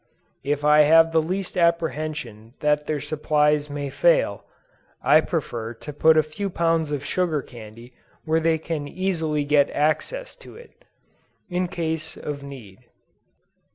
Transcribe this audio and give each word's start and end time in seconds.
If 0.43 0.65
I 0.65 0.81
have 0.81 1.11
the 1.11 1.21
least 1.21 1.55
apprehension 1.55 2.55
that 2.59 2.87
their 2.87 2.99
supplies 2.99 3.69
may 3.69 3.91
fail, 3.91 4.43
I 5.03 5.21
prefer 5.21 5.75
to 5.75 5.93
put 5.93 6.17
a 6.17 6.23
few 6.23 6.49
pounds 6.49 6.91
of 6.91 7.05
sugar 7.05 7.43
candy 7.43 7.93
where 8.25 8.39
they 8.39 8.57
can 8.57 8.87
easily 8.87 9.43
get 9.43 9.69
access 9.69 10.35
to 10.37 10.55
it, 10.55 10.71
in 11.51 11.67
case 11.67 12.17
of 12.17 12.41
need. 12.41 12.79